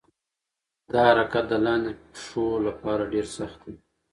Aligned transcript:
دا 0.93 0.99
حرکت 1.09 1.45
د 1.51 1.53
لاندې 1.65 1.91
پښو 2.13 2.45
لپاره 2.67 3.03
ډېر 3.13 3.25
سخت 3.37 3.59
دی. 3.65 3.75